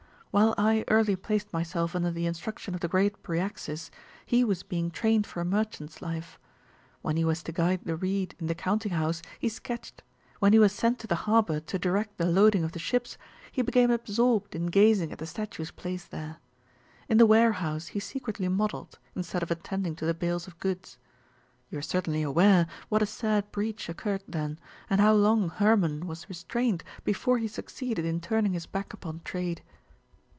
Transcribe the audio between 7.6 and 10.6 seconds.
the reed in the counting house, he sketched; when he